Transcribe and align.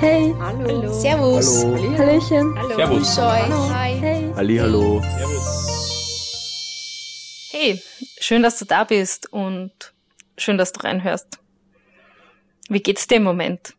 Hey. 0.00 0.32
Hallo. 0.38 0.92
Servus. 0.92 1.64
Hallo. 1.64 1.98
Hallöchen. 1.98 2.56
Hallo. 2.56 2.76
Servus. 2.76 3.18
Hallo. 3.18 3.68
Hi. 3.74 3.94
Hey. 3.98 4.32
Hallihallo. 4.32 5.02
Hey, 7.50 7.82
schön, 8.20 8.44
dass 8.44 8.60
du 8.60 8.64
da 8.64 8.84
bist 8.84 9.32
und 9.32 9.72
schön, 10.36 10.56
dass 10.56 10.72
du 10.72 10.84
reinhörst. 10.84 11.40
Wie 12.68 12.80
geht's 12.80 13.08
dir 13.08 13.16
im 13.16 13.24
Moment? 13.24 13.74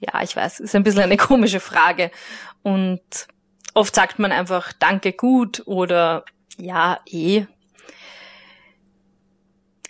Ja, 0.00 0.22
ich 0.22 0.36
weiß, 0.36 0.60
ist 0.60 0.74
ein 0.74 0.82
bisschen 0.82 1.02
eine 1.02 1.16
komische 1.16 1.60
Frage 1.60 2.10
und 2.62 3.00
oft 3.72 3.94
sagt 3.94 4.18
man 4.18 4.30
einfach 4.30 4.74
Danke 4.74 5.14
gut 5.14 5.62
oder 5.64 6.26
ja, 6.58 7.00
eh. 7.06 7.46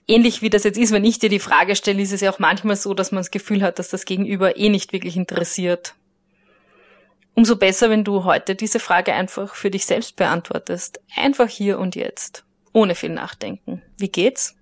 Ähnlich 0.09 0.43
wie 0.43 0.51
das 0.51 0.65
jetzt 0.65 0.79
ist, 0.79 0.93
wenn 0.93 1.05
ich 1.05 1.19
dir 1.19 1.29
die 1.29 1.39
Frage 1.39 1.77
stelle, 1.77 2.03
ist 2.03 2.13
es 2.13 2.21
ja 2.21 2.33
auch 2.33 2.39
manchmal 2.39 2.77
so, 2.77 2.93
dass 2.93 3.13
man 3.13 3.21
das 3.21 3.31
Gefühl 3.31 3.63
hat, 3.63 3.79
dass 3.79 3.89
das 3.89 4.05
Gegenüber 4.05 4.57
eh 4.57 4.69
nicht 4.69 4.93
wirklich 4.93 5.17
interessiert. 5.17 5.95
Umso 7.35 7.57
besser, 7.57 7.89
wenn 7.89 8.05
du 8.05 8.25
heute 8.25 8.55
diese 8.55 8.79
Frage 8.79 9.15
einfach 9.15 9.55
für 9.55 9.71
dich 9.71 9.87
selbst 9.87 10.17
beantwortest. 10.17 11.01
Einfach 11.17 11.49
hier 11.49 11.79
und 11.79 11.95
jetzt. 11.95 12.45
Ohne 12.73 12.95
viel 12.95 13.11
Nachdenken. 13.11 13.83
Wie 13.97 14.11
geht's? 14.11 14.57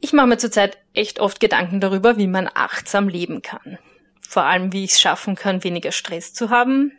Ich 0.00 0.14
mache 0.14 0.28
mir 0.28 0.38
zurzeit 0.38 0.78
echt 0.94 1.20
oft 1.20 1.40
Gedanken 1.40 1.80
darüber, 1.80 2.16
wie 2.16 2.26
man 2.26 2.48
achtsam 2.52 3.08
leben 3.08 3.42
kann. 3.42 3.78
Vor 4.26 4.44
allem, 4.44 4.72
wie 4.72 4.84
ich 4.84 4.92
es 4.92 5.00
schaffen 5.00 5.34
kann, 5.34 5.62
weniger 5.62 5.92
Stress 5.92 6.32
zu 6.32 6.48
haben 6.48 6.92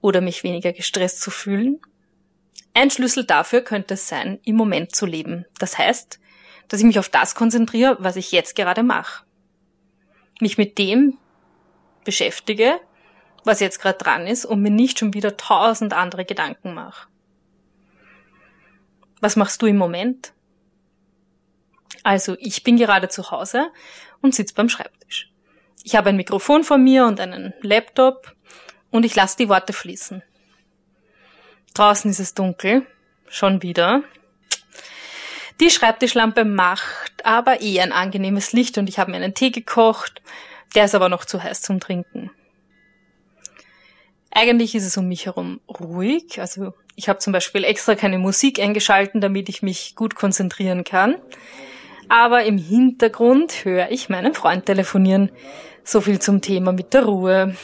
oder 0.00 0.22
mich 0.22 0.44
weniger 0.44 0.72
gestresst 0.72 1.20
zu 1.20 1.30
fühlen. 1.30 1.80
Ein 2.76 2.90
Schlüssel 2.90 3.24
dafür 3.24 3.62
könnte 3.62 3.94
es 3.94 4.06
sein, 4.06 4.38
im 4.44 4.54
Moment 4.54 4.94
zu 4.94 5.06
leben. 5.06 5.46
Das 5.58 5.78
heißt, 5.78 6.20
dass 6.68 6.80
ich 6.80 6.84
mich 6.84 6.98
auf 6.98 7.08
das 7.08 7.34
konzentriere, 7.34 7.96
was 8.00 8.16
ich 8.16 8.32
jetzt 8.32 8.54
gerade 8.54 8.82
mache. 8.82 9.24
Mich 10.42 10.58
mit 10.58 10.76
dem 10.76 11.16
beschäftige, 12.04 12.78
was 13.44 13.60
jetzt 13.60 13.80
gerade 13.80 13.96
dran 13.96 14.26
ist 14.26 14.44
und 14.44 14.60
mir 14.60 14.70
nicht 14.70 14.98
schon 14.98 15.14
wieder 15.14 15.38
tausend 15.38 15.94
andere 15.94 16.26
Gedanken 16.26 16.74
mache. 16.74 17.08
Was 19.22 19.36
machst 19.36 19.62
du 19.62 19.66
im 19.66 19.78
Moment? 19.78 20.34
Also, 22.02 22.36
ich 22.40 22.62
bin 22.62 22.76
gerade 22.76 23.08
zu 23.08 23.30
Hause 23.30 23.70
und 24.20 24.34
sitze 24.34 24.52
beim 24.52 24.68
Schreibtisch. 24.68 25.32
Ich 25.82 25.96
habe 25.96 26.10
ein 26.10 26.16
Mikrofon 26.16 26.62
vor 26.62 26.76
mir 26.76 27.06
und 27.06 27.20
einen 27.20 27.54
Laptop 27.62 28.36
und 28.90 29.06
ich 29.06 29.14
lasse 29.16 29.38
die 29.38 29.48
Worte 29.48 29.72
fließen. 29.72 30.22
Draußen 31.76 32.10
ist 32.10 32.20
es 32.20 32.32
dunkel, 32.32 32.86
schon 33.28 33.60
wieder. 33.60 34.02
Die 35.60 35.68
Schreibtischlampe 35.68 36.46
macht 36.46 37.26
aber 37.26 37.60
eh 37.60 37.80
ein 37.80 37.92
angenehmes 37.92 38.54
Licht 38.54 38.78
und 38.78 38.88
ich 38.88 38.98
habe 38.98 39.10
mir 39.10 39.18
einen 39.18 39.34
Tee 39.34 39.50
gekocht, 39.50 40.22
der 40.74 40.86
ist 40.86 40.94
aber 40.94 41.10
noch 41.10 41.26
zu 41.26 41.42
heiß 41.42 41.60
zum 41.60 41.78
Trinken. 41.78 42.30
Eigentlich 44.30 44.74
ist 44.74 44.86
es 44.86 44.96
um 44.96 45.06
mich 45.06 45.26
herum 45.26 45.60
ruhig, 45.68 46.40
also 46.40 46.72
ich 46.94 47.10
habe 47.10 47.18
zum 47.18 47.34
Beispiel 47.34 47.62
extra 47.62 47.94
keine 47.94 48.18
Musik 48.18 48.58
eingeschalten, 48.58 49.20
damit 49.20 49.50
ich 49.50 49.60
mich 49.60 49.96
gut 49.96 50.14
konzentrieren 50.14 50.82
kann. 50.82 51.16
Aber 52.08 52.44
im 52.44 52.56
Hintergrund 52.56 53.66
höre 53.66 53.90
ich 53.90 54.08
meinen 54.08 54.32
Freund 54.32 54.64
telefonieren. 54.64 55.30
So 55.84 56.00
viel 56.00 56.20
zum 56.20 56.40
Thema 56.40 56.72
mit 56.72 56.94
der 56.94 57.04
Ruhe. 57.04 57.54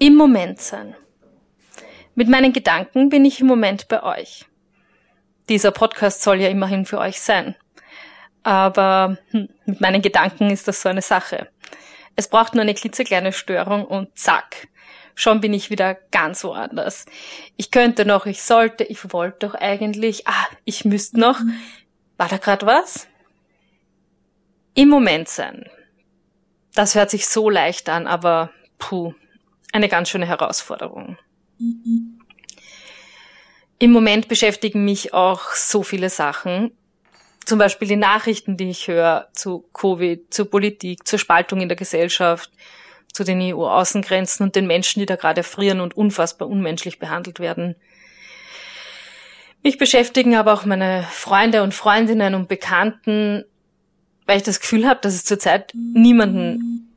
Im 0.00 0.14
Moment 0.14 0.60
sein. 0.60 0.94
Mit 2.14 2.28
meinen 2.28 2.52
Gedanken 2.52 3.08
bin 3.08 3.24
ich 3.24 3.40
im 3.40 3.48
Moment 3.48 3.88
bei 3.88 4.02
euch. 4.04 4.46
Dieser 5.48 5.72
Podcast 5.72 6.22
soll 6.22 6.40
ja 6.40 6.48
immerhin 6.48 6.86
für 6.86 6.98
euch 6.98 7.20
sein. 7.20 7.56
Aber 8.44 9.18
hm, 9.30 9.48
mit 9.66 9.80
meinen 9.80 10.00
Gedanken 10.00 10.50
ist 10.50 10.68
das 10.68 10.82
so 10.82 10.88
eine 10.88 11.02
Sache. 11.02 11.48
Es 12.14 12.28
braucht 12.28 12.54
nur 12.54 12.62
eine 12.62 12.74
klitzekleine 12.74 13.32
Störung 13.32 13.84
und 13.84 14.16
zack, 14.16 14.68
schon 15.16 15.40
bin 15.40 15.52
ich 15.52 15.68
wieder 15.68 15.94
ganz 16.12 16.44
woanders. 16.44 17.06
Ich 17.56 17.72
könnte 17.72 18.04
noch, 18.04 18.26
ich 18.26 18.42
sollte, 18.42 18.84
ich 18.84 19.12
wollte 19.12 19.48
doch 19.48 19.54
eigentlich, 19.54 20.28
ah, 20.28 20.46
ich 20.64 20.84
müsste 20.84 21.18
noch. 21.18 21.40
War 22.18 22.28
da 22.28 22.36
gerade 22.36 22.66
was? 22.66 23.08
Im 24.74 24.90
Moment 24.90 25.28
sein. 25.28 25.68
Das 26.74 26.94
hört 26.94 27.10
sich 27.10 27.26
so 27.26 27.50
leicht 27.50 27.88
an, 27.88 28.06
aber 28.06 28.50
puh, 28.78 29.12
eine 29.72 29.88
ganz 29.88 30.08
schöne 30.08 30.26
Herausforderung. 30.26 31.18
Im 33.78 33.92
Moment 33.92 34.28
beschäftigen 34.28 34.84
mich 34.84 35.14
auch 35.14 35.54
so 35.54 35.82
viele 35.82 36.10
Sachen. 36.10 36.72
Zum 37.44 37.58
Beispiel 37.58 37.88
die 37.88 37.96
Nachrichten, 37.96 38.56
die 38.56 38.70
ich 38.70 38.88
höre 38.88 39.28
zu 39.32 39.64
Covid, 39.72 40.32
zur 40.32 40.50
Politik, 40.50 41.06
zur 41.06 41.18
Spaltung 41.18 41.60
in 41.60 41.68
der 41.68 41.76
Gesellschaft, 41.76 42.50
zu 43.12 43.24
den 43.24 43.40
EU-Außengrenzen 43.40 44.44
und 44.44 44.56
den 44.56 44.66
Menschen, 44.66 45.00
die 45.00 45.06
da 45.06 45.16
gerade 45.16 45.42
frieren 45.42 45.80
und 45.80 45.96
unfassbar 45.96 46.48
unmenschlich 46.48 46.98
behandelt 46.98 47.40
werden. 47.40 47.76
Mich 49.62 49.78
beschäftigen 49.78 50.36
aber 50.36 50.52
auch 50.52 50.64
meine 50.64 51.04
Freunde 51.10 51.62
und 51.62 51.74
Freundinnen 51.74 52.34
und 52.34 52.48
Bekannten, 52.48 53.44
weil 54.26 54.36
ich 54.36 54.42
das 54.42 54.60
Gefühl 54.60 54.86
habe, 54.86 55.00
dass 55.02 55.14
es 55.14 55.24
zurzeit 55.24 55.72
niemanden 55.74 56.94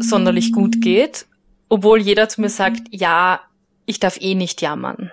sonderlich 0.00 0.52
gut 0.52 0.80
geht, 0.80 1.26
obwohl 1.74 2.00
jeder 2.00 2.28
zu 2.28 2.40
mir 2.40 2.50
sagt, 2.50 2.82
ja, 2.90 3.40
ich 3.84 3.98
darf 3.98 4.16
eh 4.20 4.36
nicht 4.36 4.62
jammern. 4.62 5.10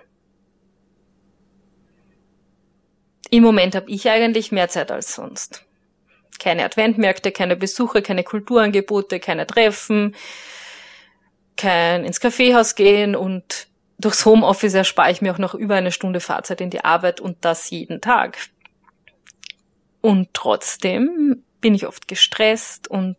Im 3.32 3.42
Moment 3.42 3.74
habe 3.74 3.90
ich 3.90 4.08
eigentlich 4.08 4.52
mehr 4.52 4.70
Zeit 4.70 4.92
als 4.92 5.16
sonst. 5.16 5.66
Keine 6.38 6.64
Adventmärkte, 6.64 7.32
keine 7.32 7.56
Besuche, 7.56 8.04
keine 8.04 8.24
Kulturangebote, 8.24 9.20
keine 9.20 9.48
Treffen, 9.48 10.16
kein 11.58 12.06
ins 12.06 12.20
Kaffeehaus 12.20 12.76
gehen 12.76 13.16
und 13.16 13.68
durchs 13.98 14.24
Homeoffice 14.28 14.76
erspare 14.76 15.10
ich 15.10 15.24
mir 15.24 15.34
auch 15.34 15.40
noch 15.40 15.56
über 15.56 15.74
eine 15.74 15.92
Stunde 15.92 16.20
Fahrzeit 16.20 16.62
in 16.62 16.70
die 16.70 16.86
Arbeit 16.86 17.20
und 17.20 17.44
das 17.44 17.72
jeden 17.72 18.02
Tag. 18.02 18.38
Und 20.00 20.30
trotzdem 20.34 21.44
bin 21.60 21.74
ich 21.74 21.88
oft 21.88 22.08
gestresst 22.08 22.88
und 22.88 23.18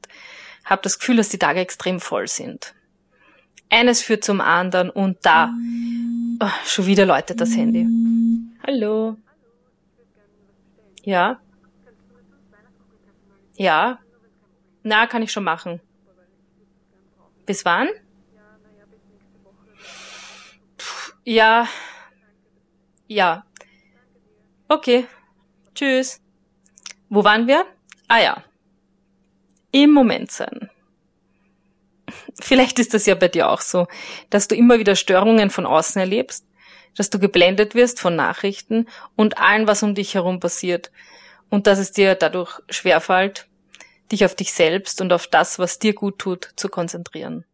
habe 0.65 0.83
das 0.83 1.01
Gefühl, 1.01 1.17
dass 1.17 1.29
die 1.29 1.41
Tage 1.41 1.59
extrem 1.59 1.99
voll 1.99 2.29
sind. 2.29 2.77
Eines 3.73 4.03
führt 4.03 4.23
zum 4.23 4.43
anderen 4.43 4.91
und 4.91 5.17
da 5.23 5.51
oh, 6.41 6.47
schon 6.67 6.85
wieder 6.85 7.07
läutet 7.07 7.41
das 7.41 7.57
Handy. 7.57 7.87
Hallo. 8.67 9.17
Ja. 11.05 11.41
Ja. 13.57 13.99
Na, 14.83 15.07
kann 15.07 15.23
ich 15.23 15.33
schon 15.33 15.45
machen. 15.45 15.81
Bis 17.47 17.65
wann? 17.65 17.89
Puh, 20.77 21.13
ja. 21.25 21.67
Ja. 23.07 23.47
Okay. 24.69 25.07
Tschüss. 25.75 26.21
Wo 27.09 27.25
waren 27.25 27.47
wir? 27.47 27.65
Ah 28.07 28.21
ja. 28.21 28.45
Im 29.71 29.93
Moment 29.93 30.31
sein. 30.31 30.69
Vielleicht 32.41 32.79
ist 32.79 32.95
das 32.95 33.07
ja 33.07 33.15
bei 33.15 33.29
dir 33.29 33.51
auch 33.51 33.61
so, 33.61 33.87
dass 34.31 34.49
du 34.49 34.55
immer 34.55 34.79
wieder 34.79 34.97
Störungen 34.97 35.51
von 35.51 35.67
außen 35.67 36.01
erlebst, 36.01 36.47
dass 36.97 37.11
du 37.11 37.19
geblendet 37.19 37.75
wirst 37.75 38.01
von 38.01 38.17
Nachrichten 38.17 38.87
und 39.17 39.39
allem, 39.39 39.67
was 39.67 39.83
um 39.83 39.95
dich 39.95 40.15
herum 40.15 40.41
passiert 40.41 40.91
und 41.51 41.67
dass 41.67 41.79
es 41.79 41.93
dir 41.93 42.15
dadurch 42.15 42.61
schwerfällt, 42.69 43.47
dich 44.11 44.25
auf 44.25 44.35
dich 44.35 44.53
selbst 44.53 45.01
und 45.01 45.13
auf 45.13 45.27
das, 45.27 45.59
was 45.59 45.79
dir 45.79 45.95
gut 45.95 46.19
tut, 46.19 46.51
zu 46.57 46.69
konzentrieren. 46.69 47.45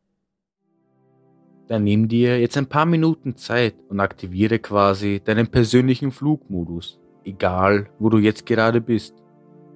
Dann 1.69 1.85
nimm 1.85 2.09
dir 2.09 2.41
jetzt 2.41 2.57
ein 2.57 2.69
paar 2.69 2.87
Minuten 2.87 3.37
Zeit 3.37 3.75
und 3.89 4.01
aktiviere 4.01 4.59
quasi 4.59 5.21
deinen 5.23 5.49
persönlichen 5.49 6.13
Flugmodus, 6.13 6.99
egal 7.25 7.91
wo 7.99 8.09
du 8.09 8.19
jetzt 8.19 8.47
gerade 8.47 8.81
bist. 8.81 9.15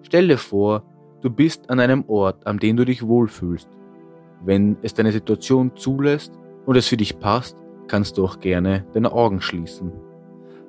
Stell 0.03 0.29
dir 0.29 0.39
vor, 0.39 0.85
du 1.21 1.29
bist 1.29 1.69
an 1.69 1.81
einem 1.81 2.05
Ort, 2.09 2.47
an 2.47 2.59
dem 2.59 2.77
du 2.77 2.87
dich 2.87 3.07
wohlfühlst. 3.07 3.69
Wenn 4.45 4.77
es 4.83 4.95
deine 4.95 5.13
Situation 5.13 5.77
zulässt 5.77 6.33
und 6.67 6.77
es 6.77 6.89
für 6.89 6.97
dich 6.97 7.19
passt, 7.19 7.57
kannst 7.87 8.19
du 8.19 8.25
auch 8.25 8.41
gerne 8.41 8.85
deine 8.93 9.13
Augen 9.13 9.41
schließen. 9.41 9.93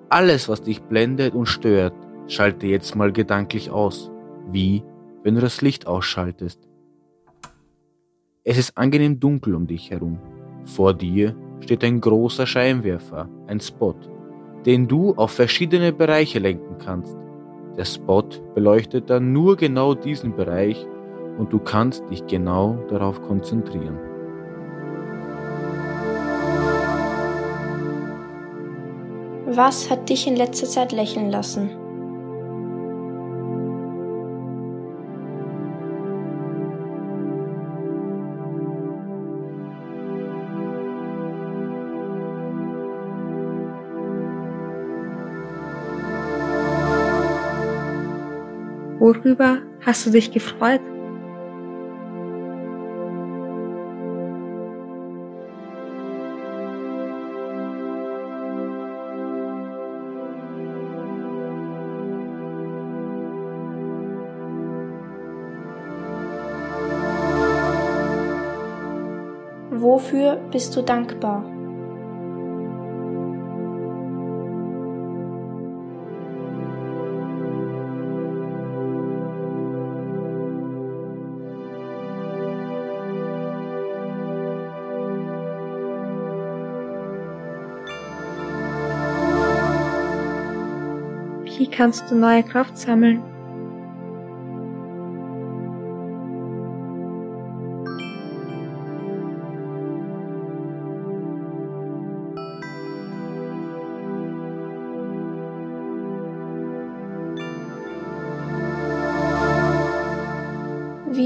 Alles, 0.10 0.48
was 0.48 0.62
dich 0.62 0.82
blendet 0.84 1.34
und 1.34 1.48
stört, 1.48 1.94
schalte 2.28 2.68
jetzt 2.68 2.96
mal 2.96 3.12
gedanklich 3.12 3.72
aus, 3.72 4.12
wie 4.52 4.84
wenn 5.24 5.36
du 5.36 5.42
das 5.42 5.62
Licht 5.62 5.88
ausschaltest. 5.88 6.68
Es 8.44 8.58
ist 8.58 8.78
angenehm 8.78 9.20
dunkel 9.20 9.56
um 9.56 9.68
dich 9.68 9.90
herum. 9.90 10.20
Vor 10.66 10.94
dir 10.94 11.36
steht 11.62 11.84
ein 11.84 12.02
großer 12.02 12.46
Scheinwerfer, 12.46 13.30
ein 13.48 13.60
Spot, 13.60 13.96
den 14.66 14.88
du 14.88 15.14
auf 15.16 15.32
verschiedene 15.32 15.94
Bereiche 15.94 16.40
lenken 16.40 16.78
kannst. 16.78 17.16
Der 17.78 17.86
Spot 17.86 18.28
beleuchtet 18.54 19.10
dann 19.10 19.32
nur 19.32 19.56
genau 19.56 19.96
diesen 19.96 20.36
Bereich 20.36 20.86
und 21.38 21.52
du 21.52 21.60
kannst 21.60 22.04
dich 22.10 22.26
genau 22.28 22.78
darauf 22.90 23.22
konzentrieren. 23.22 23.98
Was 29.46 29.90
hat 29.90 30.10
dich 30.10 30.28
in 30.28 30.36
letzter 30.36 30.68
Zeit 30.68 30.92
lächeln 30.92 31.30
lassen? 31.30 31.70
Worüber 49.00 49.58
hast 49.82 50.06
du 50.08 50.12
dich 50.12 50.32
gefreut? 50.32 50.80
Wofür 69.94 70.38
bist 70.52 70.76
du 70.76 70.82
dankbar? 70.82 71.44
Wie 91.46 91.70
kannst 91.70 92.10
du 92.10 92.16
neue 92.16 92.42
Kraft 92.42 92.80
sammeln? 92.80 93.33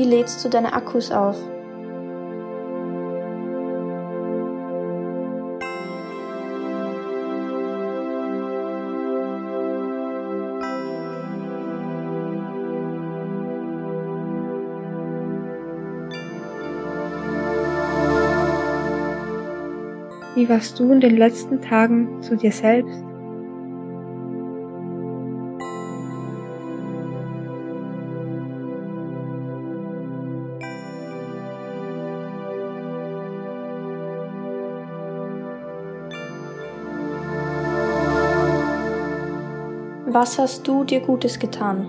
Lädst 0.07 0.43
du 0.43 0.49
deine 0.49 0.73
Akkus 0.73 1.11
auf? 1.11 1.37
Wie 20.35 20.47
warst 20.47 20.79
du 20.79 20.91
in 20.91 20.99
den 20.99 21.17
letzten 21.17 21.61
Tagen 21.61 22.21
zu 22.21 22.35
dir 22.35 22.51
selbst? 22.51 23.03
Was 40.19 40.39
hast 40.39 40.67
du 40.67 40.83
dir 40.83 40.99
Gutes 40.99 41.37
getan? 41.37 41.85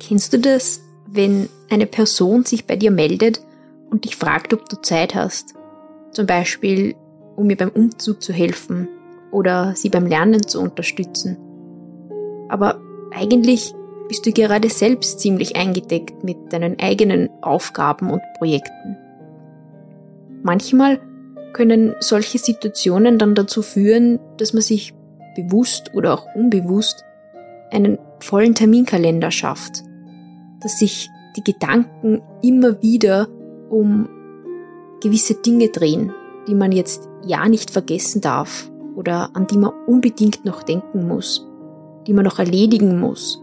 Kennst 0.00 0.32
du 0.32 0.38
das, 0.38 0.80
wenn 1.06 1.50
eine 1.68 1.84
Person 1.84 2.46
sich 2.46 2.66
bei 2.66 2.76
dir 2.76 2.90
meldet 2.90 3.42
und 3.90 4.06
dich 4.06 4.16
fragt, 4.16 4.54
ob 4.54 4.66
du 4.70 4.80
Zeit 4.80 5.14
hast? 5.14 5.52
Zum 6.12 6.24
Beispiel, 6.24 6.96
um 7.38 7.46
mir 7.46 7.56
beim 7.56 7.70
Umzug 7.70 8.22
zu 8.22 8.32
helfen 8.32 8.88
oder 9.30 9.74
sie 9.74 9.88
beim 9.88 10.06
Lernen 10.06 10.46
zu 10.46 10.60
unterstützen. 10.60 11.36
Aber 12.48 12.80
eigentlich 13.14 13.74
bist 14.08 14.26
du 14.26 14.32
gerade 14.32 14.68
selbst 14.68 15.20
ziemlich 15.20 15.56
eingedeckt 15.56 16.24
mit 16.24 16.52
deinen 16.52 16.78
eigenen 16.78 17.28
Aufgaben 17.42 18.10
und 18.10 18.22
Projekten. 18.38 18.96
Manchmal 20.42 21.00
können 21.52 21.94
solche 22.00 22.38
Situationen 22.38 23.18
dann 23.18 23.34
dazu 23.34 23.62
führen, 23.62 24.18
dass 24.36 24.52
man 24.52 24.62
sich 24.62 24.94
bewusst 25.36 25.94
oder 25.94 26.14
auch 26.14 26.26
unbewusst 26.34 27.04
einen 27.70 27.98
vollen 28.20 28.54
Terminkalender 28.54 29.30
schafft 29.30 29.84
dass 30.60 30.78
sich 30.78 31.10
die 31.36 31.44
Gedanken 31.44 32.22
immer 32.42 32.82
wieder 32.82 33.28
um 33.70 34.08
gewisse 35.00 35.34
Dinge 35.34 35.68
drehen, 35.68 36.12
die 36.48 36.54
man 36.54 36.72
jetzt 36.72 37.08
ja 37.24 37.48
nicht 37.48 37.70
vergessen 37.70 38.20
darf 38.20 38.68
oder 38.96 39.30
an 39.34 39.46
die 39.46 39.56
man 39.58 39.72
unbedingt 39.86 40.44
noch 40.44 40.64
denken 40.64 41.06
muss, 41.06 41.46
die 42.08 42.12
man 42.12 42.24
noch 42.24 42.40
erledigen 42.40 42.98
muss. 42.98 43.40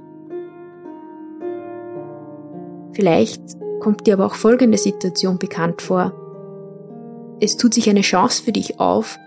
Vielleicht 2.91 3.41
kommt 3.79 4.05
dir 4.05 4.15
aber 4.15 4.25
auch 4.25 4.35
folgende 4.35 4.77
Situation 4.77 5.37
bekannt 5.37 5.81
vor. 5.81 6.11
Es 7.39 7.55
tut 7.55 7.73
sich 7.73 7.89
eine 7.89 8.01
Chance 8.01 8.43
für 8.43 8.51
dich 8.51 8.79
auf, 8.79 9.17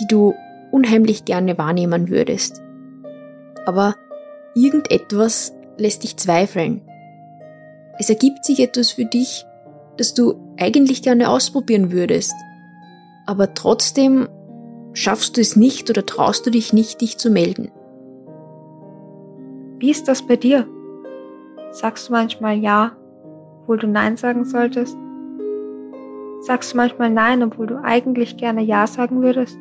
die 0.00 0.06
du 0.06 0.34
unheimlich 0.70 1.24
gerne 1.24 1.56
wahrnehmen 1.56 2.10
würdest. 2.10 2.60
Aber 3.64 3.94
irgendetwas 4.54 5.54
lässt 5.78 6.02
dich 6.02 6.16
zweifeln 6.16 6.82
es 7.98 8.10
ergibt 8.10 8.44
sich 8.44 8.60
etwas 8.60 8.90
für 8.90 9.04
dich, 9.04 9.44
das 9.96 10.14
du 10.14 10.34
eigentlich 10.56 11.02
gerne 11.02 11.28
ausprobieren 11.28 11.92
würdest. 11.92 12.32
Aber 13.26 13.54
trotzdem 13.54 14.28
schaffst 14.92 15.36
du 15.36 15.40
es 15.40 15.56
nicht 15.56 15.88
oder 15.90 16.04
traust 16.04 16.46
du 16.46 16.50
dich 16.50 16.72
nicht, 16.72 17.00
dich 17.00 17.18
zu 17.18 17.30
melden. 17.30 17.70
Wie 19.78 19.90
ist 19.90 20.08
das 20.08 20.22
bei 20.26 20.36
dir? 20.36 20.66
Sagst 21.70 22.08
du 22.08 22.12
manchmal 22.12 22.56
Ja, 22.58 22.92
obwohl 23.62 23.78
du 23.78 23.86
Nein 23.86 24.16
sagen 24.16 24.44
solltest? 24.44 24.96
Sagst 26.40 26.72
du 26.72 26.76
manchmal 26.76 27.10
Nein, 27.10 27.42
obwohl 27.42 27.66
du 27.66 27.82
eigentlich 27.82 28.36
gerne 28.36 28.62
Ja 28.62 28.86
sagen 28.86 29.22
würdest? 29.22 29.58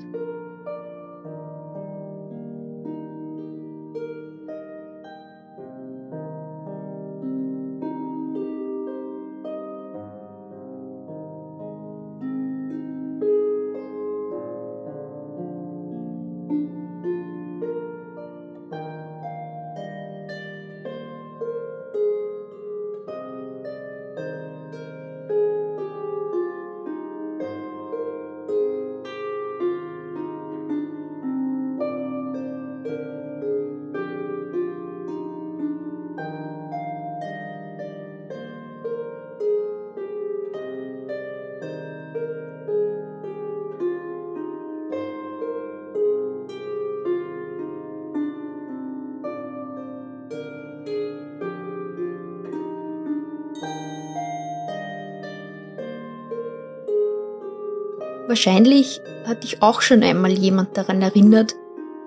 Wahrscheinlich 58.27 59.01
hat 59.25 59.43
dich 59.43 59.61
auch 59.61 59.81
schon 59.81 60.03
einmal 60.03 60.31
jemand 60.31 60.77
daran 60.77 61.01
erinnert, 61.01 61.55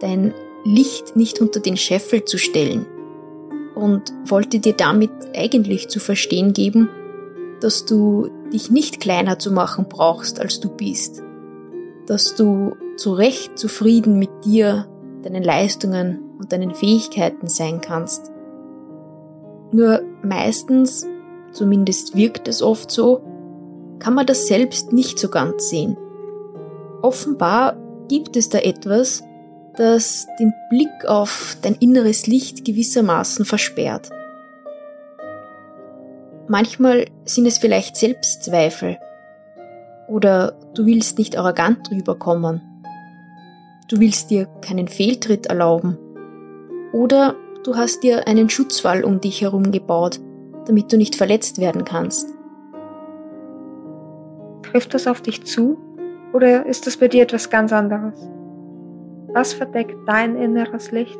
dein 0.00 0.35
Licht 0.64 1.16
nicht 1.16 1.40
unter 1.40 1.61
den 1.61 1.76
Scheffel 1.76 2.25
zu 2.25 2.38
stellen 2.38 2.87
und 3.75 4.12
wollte 4.26 4.61
dir 4.61 4.75
damit 4.75 5.11
eigentlich 5.37 5.88
zu 5.88 6.00
verstehen 6.00 6.52
geben, 6.52 6.88
dass 7.61 7.85
du 7.85 8.28
dich 8.52 8.71
nicht 8.71 9.00
kleiner 9.00 9.38
zu 9.38 9.52
machen 9.52 9.87
brauchst, 9.88 10.40
als 10.40 10.61
du 10.61 10.68
bist, 10.68 11.23
dass 12.06 12.35
du 12.35 12.76
zu 12.97 13.12
Recht 13.12 13.59
zufrieden 13.59 14.18
mit 14.18 14.30
dir, 14.44 14.87
deinen 15.23 15.42
Leistungen 15.42 16.21
und 16.38 16.52
deinen 16.52 16.75
Fähigkeiten 16.75 17.49
sein 17.49 17.80
kannst. 17.80 18.30
Nur 19.73 20.02
meistens, 20.23 21.06
zumindest 21.52 22.16
wirkt 22.16 22.47
es 22.49 22.62
oft 22.62 22.90
so, 22.90 23.23
kann 23.99 24.14
man 24.14 24.26
das 24.26 24.47
selbst 24.47 24.92
nicht 24.92 25.18
so 25.18 25.28
ganz 25.28 25.68
sehen. 25.71 25.97
Offenbar 27.04 27.76
gibt 28.08 28.34
es 28.34 28.49
da 28.49 28.56
etwas, 28.61 29.23
das 29.76 30.26
den 30.40 30.54
Blick 30.70 31.04
auf 31.06 31.54
dein 31.61 31.75
inneres 31.75 32.26
Licht 32.26 32.64
gewissermaßen 32.64 33.44
versperrt. 33.44 34.08
Manchmal 36.49 37.04
sind 37.26 37.44
es 37.44 37.58
vielleicht 37.58 37.99
Selbstzweifel 37.99 38.96
oder 40.08 40.56
du 40.73 40.87
willst 40.87 41.18
nicht 41.18 41.37
arrogant 41.37 41.90
rüberkommen. 41.90 42.62
Du 43.88 44.00
willst 44.00 44.30
dir 44.30 44.46
keinen 44.62 44.88
Fehltritt 44.88 45.44
erlauben. 45.44 45.99
Oder 46.94 47.34
du 47.64 47.76
hast 47.76 48.02
dir 48.02 48.26
einen 48.26 48.49
Schutzwall 48.49 49.04
um 49.04 49.20
dich 49.20 49.42
herum 49.42 49.73
gebaut, 49.73 50.20
damit 50.64 50.90
du 50.90 50.96
nicht 50.96 51.16
verletzt 51.16 51.58
werden 51.58 51.84
kannst. 51.84 52.30
Trifft 54.62 54.94
das 54.94 55.06
auf 55.06 55.20
dich 55.20 55.44
zu 55.44 55.76
oder 56.35 56.67
ist 56.67 56.88
das 56.88 56.97
bei 56.97 57.07
dir 57.07 57.23
etwas 57.23 57.49
ganz 57.49 57.73
anderes? 57.73 58.29
Was 59.29 59.55
verdeckt 59.55 59.97
dein 60.07 60.37
inneres 60.37 60.91
Licht? 60.91 61.19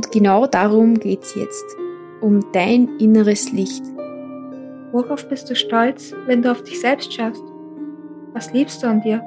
Und 0.00 0.12
genau 0.12 0.46
darum 0.46 0.94
geht's 0.94 1.34
jetzt. 1.34 1.76
Um 2.22 2.40
dein 2.54 2.88
inneres 2.98 3.52
Licht. 3.52 3.82
Worauf 4.92 5.28
bist 5.28 5.50
du 5.50 5.54
stolz, 5.54 6.14
wenn 6.24 6.40
du 6.40 6.50
auf 6.50 6.62
dich 6.62 6.80
selbst 6.80 7.12
schaust? 7.12 7.42
Was 8.32 8.50
liebst 8.50 8.82
du 8.82 8.86
an 8.86 9.02
dir? 9.02 9.22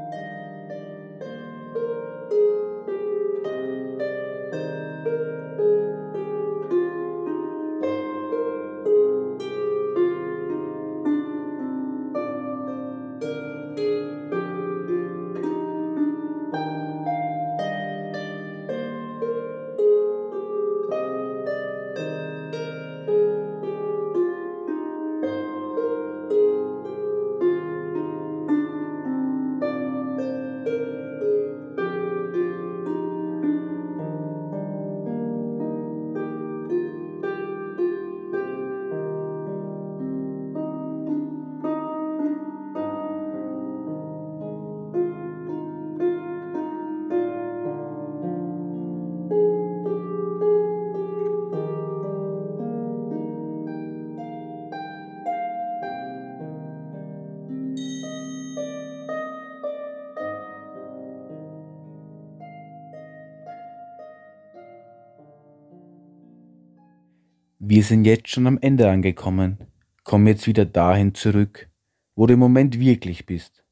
Wir 67.75 67.81
sind 67.81 68.05
jetzt 68.05 68.29
schon 68.29 68.45
am 68.45 68.59
Ende 68.61 68.87
angekommen. 68.87 69.57
Komm 70.03 70.27
jetzt 70.27 70.45
wieder 70.45 70.63
dahin 70.63 71.15
zurück, 71.15 71.71
wo 72.13 72.27
du 72.27 72.35
im 72.35 72.39
Moment 72.39 72.79
wirklich 72.79 73.25
bist. 73.25 73.63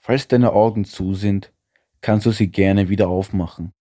Falls 0.00 0.26
deine 0.26 0.52
Augen 0.52 0.84
zu 0.84 1.14
sind, 1.14 1.52
kannst 2.00 2.26
du 2.26 2.32
sie 2.32 2.48
gerne 2.50 2.88
wieder 2.88 3.06
aufmachen. 3.06 3.72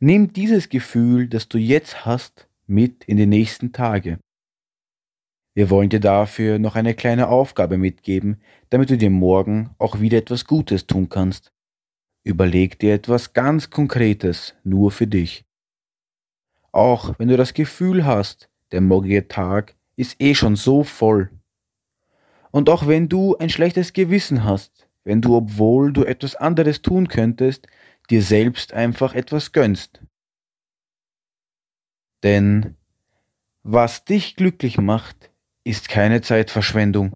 Nimm 0.00 0.32
dieses 0.32 0.70
Gefühl, 0.70 1.28
das 1.28 1.46
du 1.50 1.58
jetzt 1.58 2.06
hast, 2.06 2.48
mit 2.66 3.04
in 3.04 3.18
die 3.18 3.26
nächsten 3.26 3.72
Tage. 3.72 4.18
Wir 5.52 5.68
wollen 5.68 5.90
dir 5.90 6.00
dafür 6.00 6.58
noch 6.58 6.74
eine 6.74 6.94
kleine 6.94 7.28
Aufgabe 7.28 7.76
mitgeben, 7.76 8.40
damit 8.70 8.88
du 8.88 8.96
dir 8.96 9.10
morgen 9.10 9.74
auch 9.76 10.00
wieder 10.00 10.16
etwas 10.16 10.46
Gutes 10.46 10.86
tun 10.86 11.10
kannst. 11.10 11.52
Überleg 12.22 12.78
dir 12.78 12.94
etwas 12.94 13.34
ganz 13.34 13.68
Konkretes 13.68 14.54
nur 14.64 14.90
für 14.90 15.06
dich. 15.06 15.44
Auch 16.72 17.18
wenn 17.18 17.28
du 17.28 17.36
das 17.36 17.52
Gefühl 17.52 18.06
hast, 18.06 18.48
der 18.74 18.80
morgige 18.80 19.28
Tag 19.28 19.76
ist 19.94 20.20
eh 20.20 20.34
schon 20.34 20.56
so 20.56 20.82
voll. 20.82 21.30
Und 22.50 22.68
auch 22.68 22.88
wenn 22.88 23.08
du 23.08 23.36
ein 23.36 23.48
schlechtes 23.48 23.92
Gewissen 23.92 24.42
hast, 24.42 24.88
wenn 25.04 25.20
du, 25.20 25.36
obwohl 25.36 25.92
du 25.92 26.02
etwas 26.02 26.34
anderes 26.34 26.82
tun 26.82 27.06
könntest, 27.06 27.68
dir 28.10 28.20
selbst 28.20 28.72
einfach 28.72 29.14
etwas 29.14 29.52
gönnst. 29.52 30.02
Denn 32.24 32.74
was 33.62 34.04
dich 34.04 34.34
glücklich 34.34 34.78
macht, 34.78 35.30
ist 35.62 35.88
keine 35.88 36.20
Zeitverschwendung. 36.20 37.12